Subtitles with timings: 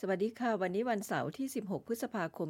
[0.00, 2.48] สวัสดีค่ะ วันนี้วันเสาร์ที่ 16 พฤษภาคม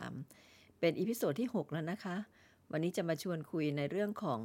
[0.00, 2.16] 2563 เป็น episode ที่ 6 แล้วนะคะ
[2.72, 4.40] วันนี้จะมาชวนคุยในเรื่องของ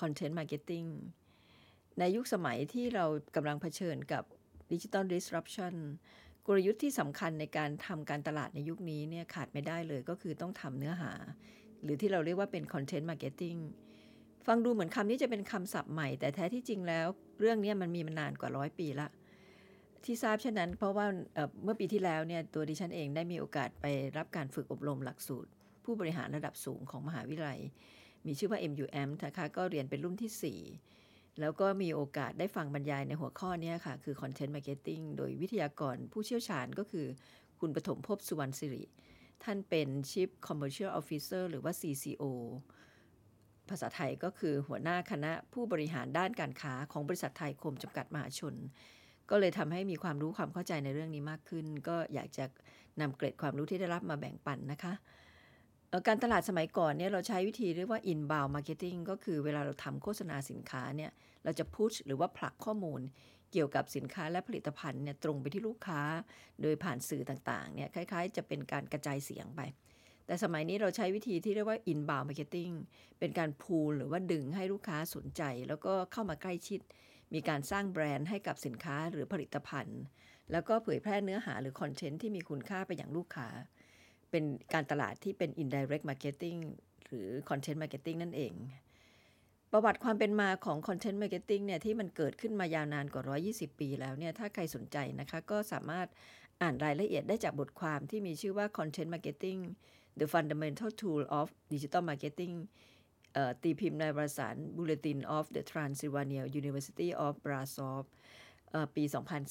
[0.00, 0.88] Content Marketing
[1.98, 3.04] ในยุคสมัยที่เรา
[3.36, 4.24] กำลังเผชิญกับ
[4.72, 5.74] Digital Disruption
[6.46, 11.12] กลยุทธ์ที่สำคัญในการทำการตลาดในยุคนี้เนี่ยขาดไม่ได้เลยก็คือต้องทำเนื้อหา
[11.82, 13.58] หรือที่เราเรียกว่าเป็น Content Marketing
[14.46, 17.06] ฟังดูเหมือนคำนี้จะเป็นคำศัพท์ใหม่ แต่แท้ที่จริงแล้ว
[17.40, 19.08] เรื่องนี้มันมีมานานกว่าร้อยปีละ
[20.04, 21.06] ที่ทราบเช่นนั้น เพราะว่า
[21.64, 23.86] เมื่อปีที่แล้วเนี่ยตัวดิฉันเองได้มีโอกาสไป
[24.16, 25.50] รับการฝึกอบรมหลักสูตร
[25.84, 27.60] ผู้บริหารระดับสูงของมหาวิทยาลัย
[28.26, 30.62] มีชื่อว่า MUM นะคะก็เรียนเป็นรุ่นที่
[30.96, 37.06] 4 แล้วก็มีโอกาสได้ฟังบรรยายในหัวข้อนี้ค่ะ คือ Content Marketing โดยวิทยากรผู้เชี่ยวชาญก็คือ
[37.60, 38.84] คุณปฐมภพสุวรรณสิริ
[39.44, 42.24] ท่านเป็น Chief Commercial Officer หรือว่า CCO
[43.68, 48.54] ภาษาไทยก็คือหัวหน้าคณะผู้บริหารด้านการค้าของบริษัทไทยคมจำกัดมหาชน
[49.30, 52.44] ก็เลยทำให้มีความรู้ความเข้าใจในเรื่องนี้มากขึ้น ก็อยากจะ
[53.00, 54.94] นำเกร็ดความรู้ที่ได้รับมาแบ่งปันนะคะ
[56.06, 61.10] การตลาดสมัยก่อนเนี่ยเราใช้วิธีเรียกว่า inbound marketing ก็คือเวลาเราทำโฆษณาสินค้าเนี่ย
[61.44, 63.00] เราจะพุชหรือว่าผลักข้อมูล
[63.52, 66.00] เกี่ยวกับสินค้าและผลิตภัณฑ์เนี่ยตรงไปที่ลูกค้า
[66.62, 69.60] โดยผ่านสื่อต่างๆเนี่ยคล้ายๆ จะเป็นการกระจายเสียงไป
[70.26, 72.74] แต่สมัยนี้เราใช้วิธีที่เรียกว่า inbound marketing
[73.18, 76.80] เป็นการพูลหรือว่าดึงให้ลูกค้าสนใจ แล้วก็เข้ามาใกล้ชิด
[77.34, 80.00] มีการสร้างแบรนด์ให้กับสินค้าหรือผลิตภัณฑ์
[80.52, 83.48] แล้วก็เผยแพร่เนื้อหาหรือคอนเทนต์ที่มีคุณค่าไปอย่างลูกค้า
[84.30, 86.58] เป็นการตลาดที่เป็น indirect marketing
[87.06, 88.54] หรือ content marketing นั่นเอง
[89.72, 96.08] ประวัติความเป็นมาของ content marketing เนี่ยที่มันเกิดขึ้นมายาวนานกว่า 120 ปีแล้วเนี่ยถ้าใครสนใจนะคะ ก็สามารถ
[96.62, 99.60] อ่านรายละเอียดได้จากบทความที่มีชื่อว่า content marketing
[100.20, 102.54] the fundamental tool of digital marketing
[103.62, 108.04] ตีพิมพ์ในวารสาร Bulletin of the Transylvania University of Brasov
[108.96, 109.04] ปี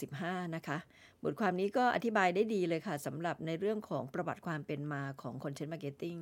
[0.03, 0.77] 2015 นะคะ
[1.23, 6.19] บทความนี้ก็อธิบายได้ดีเลยค่ะสำหรับในเรื่องของประวัติความเป็นมาของ Content Marketing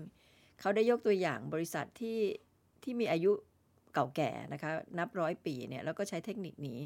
[0.59, 2.19] เขาได้ยกตัวอย่างบริษัทที่
[2.83, 3.31] ที่มีอายุ
[3.93, 6.79] เก่าแก่นะคะ นับร้อยปีเนี่ย แล้วก็ใช้เทคนิคนี้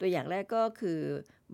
[0.00, 1.00] ตัวอย่างแรกก็คือ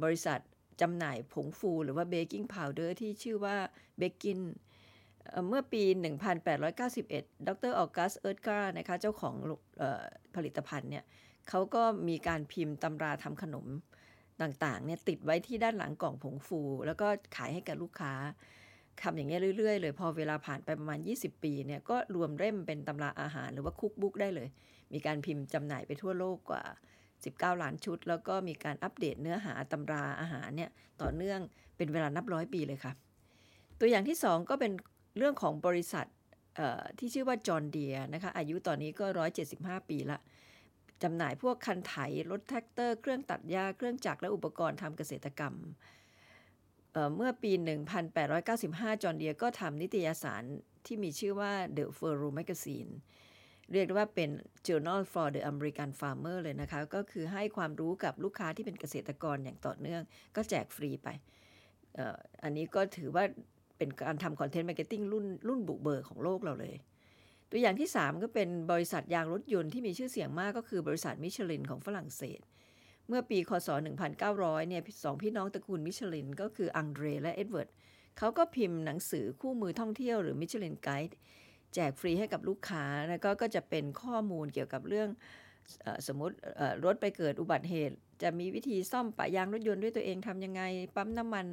[0.03, 0.39] บริษัท
[0.81, 3.57] จำหน่ายผงฟูหรือว่า baking powder ที่ชื่อว่า
[3.99, 4.39] Backin
[5.49, 5.83] เมื่อปี
[6.65, 9.35] 1891 ดร August Oetker นะคะ เจ้าของ
[10.35, 11.05] ผลิตภัณฑ์เนี่ย
[11.49, 13.67] เขาก็มีการพิมพ์ตำราทำขนม
[14.43, 18.13] ต่างๆเนี่ยติดไว้ที่ด้านหลังกล่องผงฟู แล้วก็ขายให้กับลูกค้า
[19.03, 24.49] ทำอย่างเงี้ยเรื่อยๆ เลยพอเวลาผ่านไปประมาณ 20 ปีเนี่ยก็รวมเล่มเป็นตำราอาหารหรือว่า cookbook ได้เลย
[24.93, 26.63] มีการพิมพ์จำหน่ายไปทั่วโลกกว่า
[27.13, 30.71] 19 ล้านชุด แล้วก็มีการอัปเดตเนื้อหาตำราอาหารเนี่ย
[31.03, 31.41] ต่อเนื่อง
[31.77, 32.93] เป็นเวลานับร้อยปีเลยค่ะ
[33.79, 34.73] ตัวอย่างที่ 2 ก็เป็น
[35.17, 36.07] เรื่องของบริษัท
[36.99, 39.07] ที่ชื่อว่าจอห์นเดียร์นะคะอายุตอนนี้ก็
[39.49, 40.19] 175 ปีละ
[41.03, 41.95] จำหน่ายพวกคันไถ
[42.31, 45.55] รถแทรกเตอร์ เครื่องตัดหญ้า เครื่องจักรและอุปกรณ์ทำเกษตรกรรม
[46.93, 47.53] เมื่อปี
[48.27, 50.43] 1895 จอห์นเดียร์ก็ทำนิตยสาร
[50.87, 52.91] ที่มีชื่อว่า The Furrow Magazine
[53.73, 54.31] เรียกว่าเป็น
[54.67, 60.03] Journal for the American Farmer เลยนะคะ ก็คือให้ความรู้กับลูกค้าที่เป็นเกษตรกรอย่างต่อเนื่อง
[60.37, 61.09] ก็แจกฟรีไป
[62.43, 63.25] อันนี้ก็ถือว่า
[63.83, 66.75] เป็นการทำ content marketing รุ่นรุ่นบุกเบิกของโลกเราเลย
[67.51, 72.41] ตัวอย่างที่ 3 ก็เป็นบริษัทยางรถยนต์ที่มีชื่อเสียงมากก็คือบริษัทมิชลินของฝรั่งเศส
[73.09, 73.69] เมื่อปีคศ
[74.19, 77.69] 1900 เนี่ยสองพี่น้องตระกูลมิชลินก็คืออังเดรและเอ็ดเวิร์ด
[78.19, 81.19] เขาก็พิมพ์หนังสือคู่มือท่องเที่ยวหรือมิชลินไกด์
[81.75, 85.09] แจกฟรีให้กับลูกค้า แล้วก็ก็จะเป็นข้อมูลเกี่ยวกับเรื่อง
[86.07, 86.37] สมมติ
[86.85, 90.63] รถไปเกิดอุบัติเหตุ จะมีวิธีซ่อมปะยางรถยนต์ด้วยตัวเองทำยังไง
[90.97, 91.47] ปั๊มน้ำมัน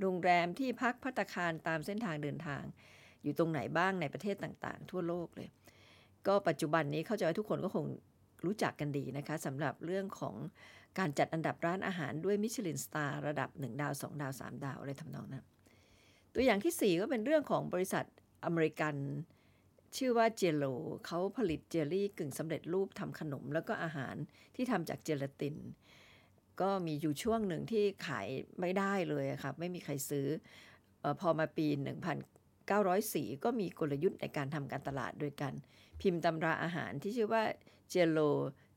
[0.00, 2.62] โรงแรมที่พักพัตคารตามเส้นทางเดินทาง
[3.22, 5.48] อยู่ตรงไหนบ้างในประเทศต่างๆ ทั่วโลกเลย
[6.26, 7.86] ก็ปัจจุบันนี้เข้าใจว่าทุกคนก็คง
[8.44, 10.34] รู้จักกันดีนะคะสำหรับเรื่องของ
[10.98, 15.44] การจัดอันดับร้านอาหารด้วยมิชลินสตาร์ระดับ 1 ดาว 2 ดาว 3 ดาวอะไรทำนองนั้น
[16.34, 18.04] ตัวอย่างที่ 4 ก็เป็นเรื่องของบริษัท
[18.44, 18.94] อเมริกัน
[19.96, 20.64] ชื่อว่าเจโล
[21.06, 24.14] เขาผลิตเจลลี่กึ่งสำเร็จรูปทำขนมแล้วก็อาหาร
[24.56, 25.56] ที่ทำจากเจลาติน
[26.60, 28.26] ก็มีอยู่ช่วงหนึ่งที่ขาย
[28.60, 30.26] ไม่ได้เลยครับไม่มีใครซื้อ
[31.02, 31.66] อพอมาปี
[32.56, 35.54] 1904 ก็มีกลยุทธ์ในการทำการตลาดโดยการ
[36.00, 37.42] พิมพ์ตำราอาหารที่ชื่อว่า
[37.90, 38.18] เจโล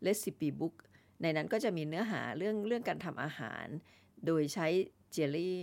[0.04, 0.76] เลสิปีบุ๊ก
[1.22, 3.68] ในนั้นก็จะมีเนื้อหาเรื่องเรื่องการทำอาหาร
[4.26, 4.68] โดยใช้
[5.12, 5.60] เจลลี่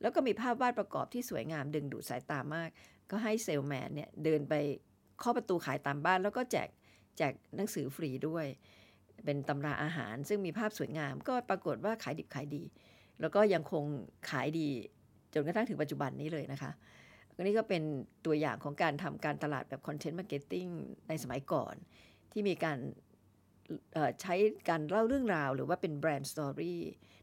[0.00, 2.70] แล้วก็มีภาพวาดประกอบที่สวยงามดึงดูดสายตามาก
[3.10, 4.54] ก็ให้เซลแมนเนี่ยเดินไป
[5.22, 6.68] เคาะประตูขายตามบ้านแล้วก็แจก
[7.18, 8.46] แจกหนังสือฟรีด้วย
[9.24, 12.62] เป็นตำราอาหาร ซึ่งมีภาพสวยงาม ก็ปรากฏว่าขายดิบขายดี
[13.20, 13.84] แล้วก็ยังคง
[14.30, 14.68] ขายดี
[15.34, 16.70] จนกระทั่งถึงปัจจุบันนี้เลยนะคะ
[17.34, 17.82] อันนี้ก็เป็น
[18.26, 20.66] ตัวอย่างของการทำการตลาดแบบ content marketing
[21.08, 21.74] ในสมัยก่อน
[22.32, 22.78] ที่มีการ
[24.20, 24.34] ใช้
[24.68, 26.80] การเล่าเรื่องราว หรือว่าเป็นแบรนด์สตอรี่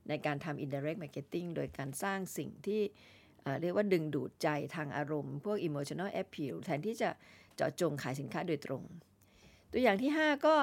[0.10, 2.82] ในการทำ indirect marketing โดยการสร้างสิ่งที่
[3.42, 7.10] เอ่อเรียกว่าดึงดูดใจทางอารมณ์ พวก emotional appeal แทนที่จะ
[7.56, 8.84] เจาะจงขายสินค้าโดยตรง
[9.72, 10.56] ตัวอย่างที่ 5 ก็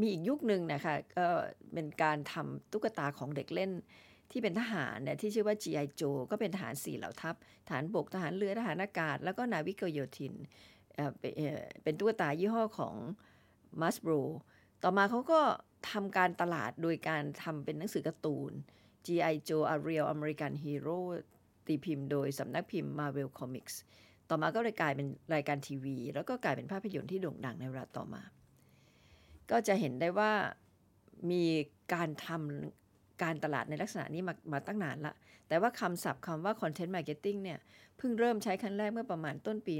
[0.00, 1.26] มีอีกยุคหนึ่งนะคะก็
[1.72, 3.72] เป็นการทำตุ๊กตาของเด็กเล่น
[4.30, 5.86] ที่เป็นทหารเนี่ยที่ชื่อว่า G.I.
[6.00, 7.34] Joe ก็เป็นทหารสี่เหล่าทัพ
[7.66, 10.34] ทหารบกทหารเรือทหารอากาศ แล้วก็นาวิกโยธิน
[10.94, 12.94] เอ่อเป็นเอ่อเป็นตุ๊กตายี่ห้อของ
[13.80, 14.22] m a s b r o
[14.82, 15.40] ต่อมาเขาก็
[15.90, 18.52] ทำการตลาดโดยการทำเป็นหนังสือการ์ตูน
[19.06, 19.34] G.I.
[19.48, 20.98] Joe A Real American Hero
[21.66, 23.74] ตีพิมพ์โดยสำนักพิมพ์ Marvel Comics
[24.28, 28.22] ต่อมาก็เลยกลายเป็นรายการทีวี แล้วก็กลายเป็นภาพยนตร์ที่โด่งดังในเวลาต่อมา
[29.50, 30.32] ก็จะเห็นได้ว่า
[31.30, 31.44] มี
[31.94, 35.14] การทำการตลาดในลักษณะนี้มามาตั้งนานละ
[35.48, 37.58] แต่ว่าคำศัพท์คำว่า content marketing เนี่ย
[37.96, 39.74] เพิ่งเริ่มใช้ครั้งแรกเมื่อประมาณต้นปี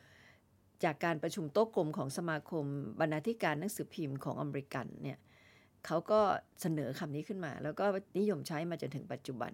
[0.00, 2.64] 1996 จากการประชุมโต๊ะกลมของสมาคม
[3.00, 5.18] บรรณาธิการหนังสือพิมพ์ของอเมริกันเนี่ย
[5.86, 6.20] เขาก็
[6.60, 7.84] เสนอคำนี้ขึ้นมา แล้วก็
[8.18, 9.52] นิยมใช้มาจนถึงปัจจุบัน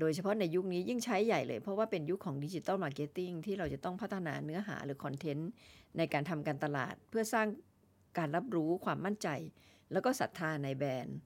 [0.00, 5.50] โดยเฉพาะในยุคนี้ยิ่งใช้ใหญ่เลย เพราะว่าเป็นยุคของดิจิ t a ลมาร์เก็ตติ้งที่เราจะต้องพัฒนาเนื้อหาหรือคอนเทนต์
[5.98, 7.46] ในการทำการตลาด เพื่อสร้าง
[8.18, 9.28] การรับรู้ความมั่นใจ
[9.92, 11.18] แล้วก็ศรัทธาในแบรนด์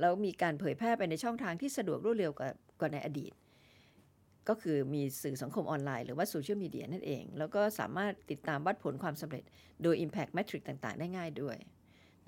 [0.00, 2.32] แล้วมีการเผยแพร่ไปในช่องทางที่สะดวกรวดเร็ว
[2.80, 3.32] กว่าในอดีต
[4.48, 9.44] ก็คือมีสื่อสังคมออนไลน์หรือว่าโซเชียลมีเดียนั่นเอง แล้วก็สามารถติดตามวัดผลความสำเร็จ
[9.82, 11.56] โดย Impact Metric ต่างๆ ได้ง่ายด้วย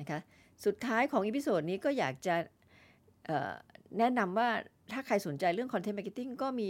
[0.01, 0.21] นะคะ
[0.65, 2.37] สุดท้ายของ episode นี้ก็อยากจะ
[3.99, 4.51] แนะนำว่า
[4.93, 6.69] ถ้าใครสนใจเรื่อง Content Marketing ก็มี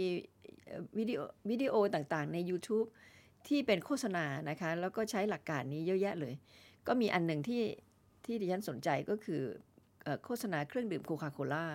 [0.97, 1.19] วิดีโอ
[1.49, 2.87] วิดีโอต่างๆ ใน YouTube
[3.47, 6.33] ที่เป็นโฆษณานะคะ แล้วก็ใช้หลักการนี้เยอะแยะเลย
[6.87, 7.63] ก็มีอันหนึ่งที่
[8.25, 9.41] ที่ดิฉันสนใจก็คือ
[10.23, 11.65] โฆษณาเครื่องดื่มโคคาโคล่า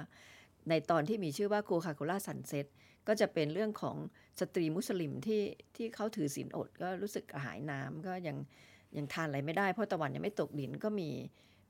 [0.69, 2.67] ในตอนที่มีชื่อว่าโคคาโคล่า sunset
[3.09, 3.97] ก็จะเป็นเรื่องของ
[4.41, 5.43] สตรีมุสลิมที่
[5.77, 8.37] ที่เขาถือศีลอด ก็รู้สึกหิวน้ำก็ยัง
[8.97, 11.11] ยังทานอะไรไม่ได้ เพราะตะวันยังไม่ตกดินก็มี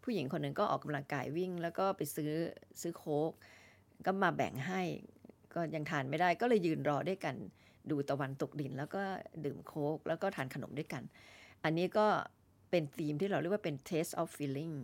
[0.04, 2.32] ผู้หญิงคนหนึ่งก็ออกกำลังกายวิ่ง แล้วก็ไปซื้อ
[2.80, 3.32] ซื้อโค้ก
[4.06, 4.82] ก็มาแบ่งให้
[5.54, 7.34] ก็ยังทานไม่ได้ก็เลยยืนรอด้วยกัน
[7.90, 9.02] ดูตะวันตกดิน แล้วก็
[9.44, 11.02] ดื่มโค้กแล้วก็ทานขนมด้วยกัน
[11.64, 12.06] อันนี้ก็
[12.70, 14.74] เป็นธีมที่เราเรียกว่าเป็น taste of feeling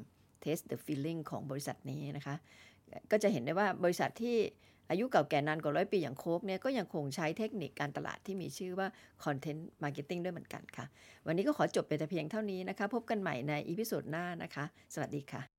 [0.44, 2.36] taste the feeling ของบริษัทนี้นะคะ
[3.10, 4.36] ก็จะเห็นได้ว่าบริษัทที่
[4.90, 8.88] อายุเก่าแก่นานกว่าร้อยปีอย่างโค้กเนี่ยก็ยังคงใช้เทคนิคการตลาดที่มีชื่อว่า
[9.24, 10.86] content marketing ด้วยเหมือนกันค่ะ
[11.26, 14.64] วันนี้ก็ขอจบไปแต่เพียงเท่านี้นะคะ พบกันใหม่ใน episode หน้านะคะ
[14.94, 15.57] สวัสดีค่ะ